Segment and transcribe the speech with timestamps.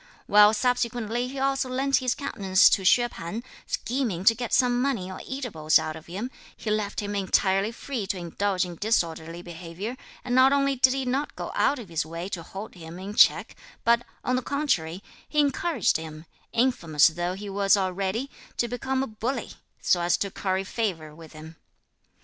[0.25, 5.11] While subsequently he also lent his countenance to Hsüeh P'an, scheming to get some money
[5.11, 9.95] or eatables out of him, he left him entirely free to indulge in disorderly behaviour;
[10.25, 13.13] and not only did he not go out of his way to hold him in
[13.13, 18.27] check, but, on the contrary, he encouraged him, infamous though he was already,
[18.57, 21.57] to become a bully, so as to curry favour with him.